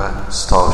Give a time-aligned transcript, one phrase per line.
[0.00, 0.70] SCP-180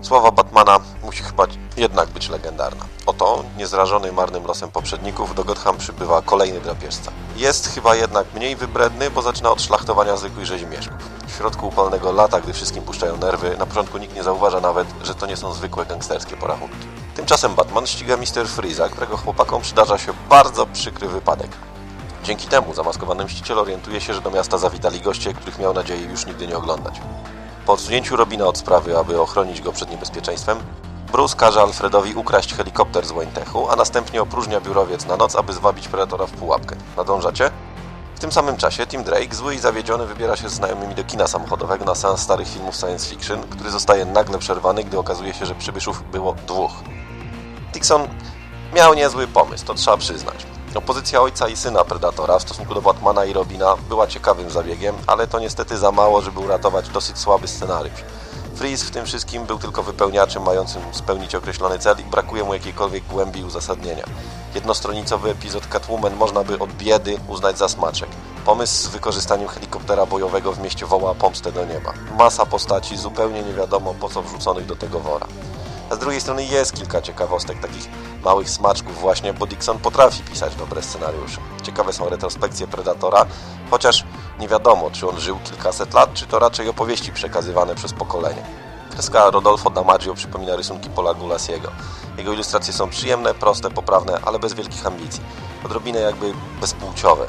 [0.00, 2.84] Sława Batmana musi chyba jednak być legendarna.
[3.06, 7.12] Oto, niezrażony marnym losem poprzedników, do Gotham przybywa kolejny drapieżca.
[7.36, 10.96] Jest chyba jednak mniej wybredny, bo zaczyna od szlachtowania zwykłych rzezimieszków.
[11.26, 15.14] W środku upalnego lata, gdy wszystkim puszczają nerwy, na początku nikt nie zauważa nawet, że
[15.14, 16.86] to nie są zwykłe gangsterskie porachunki.
[17.16, 18.48] Tymczasem Batman ściga Mr.
[18.48, 21.50] Freeza, którego chłopakom przydarza się bardzo przykry wypadek.
[22.24, 26.26] Dzięki temu zamaskowany mściciel orientuje się, że do miasta zawitali goście, których miał nadzieję już
[26.26, 27.00] nigdy nie oglądać.
[27.66, 30.58] Po odsunięciu Robina od sprawy, aby ochronić go przed niebezpieczeństwem,
[31.12, 35.88] Bruce każe Alfredowi ukraść helikopter z Waynetechu, a następnie opróżnia biurowiec na noc, aby zwabić
[35.88, 36.76] Predatora w pułapkę.
[36.96, 37.50] Nadążacie?
[38.14, 41.26] W tym samym czasie Tim Drake, zły i zawiedziony, wybiera się z znajomymi do kina
[41.26, 45.54] samochodowego na seans starych filmów science fiction, który zostaje nagle przerwany, gdy okazuje się, że
[45.54, 46.72] przybyszów było dwóch.
[47.72, 48.08] Dixon
[48.74, 50.51] miał niezły pomysł, to trzeba przyznać.
[50.74, 55.26] Opozycja ojca i syna Predatora w stosunku do Batmana i Robina była ciekawym zabiegiem, ale
[55.26, 58.04] to niestety za mało, żeby uratować dosyć słaby scenariusz.
[58.54, 63.04] Freeze w tym wszystkim był tylko wypełniaczem mającym spełnić określony cel i brakuje mu jakiejkolwiek
[63.04, 64.04] głębi uzasadnienia.
[64.54, 68.08] Jednostronicowy epizod Catwoman można by od biedy uznać za smaczek.
[68.44, 71.92] Pomysł z wykorzystaniem helikoptera bojowego w mieście woła pomstę do nieba.
[72.18, 75.26] Masa postaci zupełnie nie wiadomo po co wrzuconych do tego wora.
[75.90, 77.88] A z drugiej strony jest kilka ciekawostek, takich
[78.24, 81.40] małych smaczków właśnie, bo Dixon potrafi pisać dobre scenariusze.
[81.62, 83.26] Ciekawe są retrospekcje Predatora,
[83.70, 84.04] chociaż
[84.38, 88.42] nie wiadomo, czy on żył kilkaset lat, czy to raczej opowieści przekazywane przez pokolenie.
[88.90, 91.70] Kreska Rodolfo Damaggio przypomina rysunki Paula Gulasiego.
[92.18, 95.22] Jego ilustracje są przyjemne, proste, poprawne, ale bez wielkich ambicji.
[95.64, 97.26] Odrobinę jakby bezpłciowe.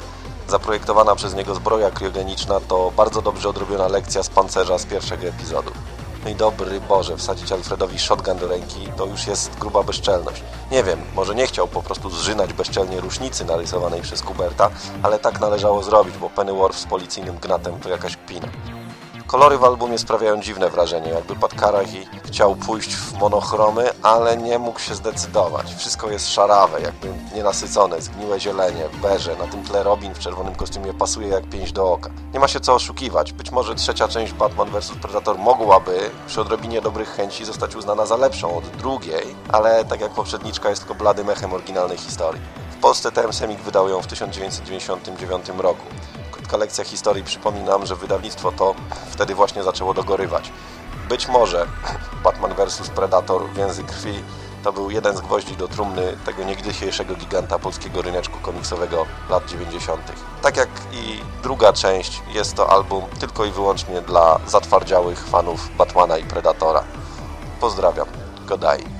[0.48, 5.70] Zaprojektowana przez niego zbroja kriogeniczna to bardzo dobrze odrobiona lekcja z pancerza z pierwszego epizodu.
[6.24, 10.42] No i dobry Boże, wsadzić Alfredowi shotgun do ręki to już jest gruba bezczelność.
[10.70, 14.70] Nie wiem, może nie chciał po prostu zżynać bezczelnie rusznicy narysowanej przez Kuberta,
[15.02, 18.48] ale tak należało zrobić, bo Pennyworth z policyjnym gnatem to jakaś kpina.
[19.34, 24.78] Kolory w albumie sprawiają dziwne wrażenie, jakby Karahi chciał pójść w monochromy, ale nie mógł
[24.78, 25.74] się zdecydować.
[25.74, 30.94] Wszystko jest szarawe, jakby nienasycone, zgniłe zielenie, beże, na tym tle Robin w czerwonym kostiumie
[30.94, 32.10] pasuje jak pięść do oka.
[32.34, 36.80] Nie ma się co oszukiwać, być może trzecia część Batman vs Predator mogłaby przy odrobinie
[36.80, 41.30] dobrych chęci zostać uznana za lepszą od drugiej, ale tak jak poprzedniczka jest tylko bladym
[41.30, 42.42] echem oryginalnej historii.
[42.70, 45.84] W Polsce TM Semik wydał ją w 1999 roku
[46.54, 48.74] krótka lekcja historii przypominam, że wydawnictwo to
[49.10, 50.52] wtedy właśnie zaczęło dogorywać.
[51.08, 51.66] Być może
[52.24, 54.24] Batman vs Predator Więzy Krwi
[54.64, 60.00] to był jeden z gwoździ do trumny tego niegdysiejszego giganta polskiego ryneczku komiksowego lat 90.
[60.42, 66.18] Tak jak i druga część, jest to album tylko i wyłącznie dla zatwardziałych fanów Batmana
[66.18, 66.84] i Predatora.
[67.60, 68.06] Pozdrawiam.
[68.46, 68.93] Godaj.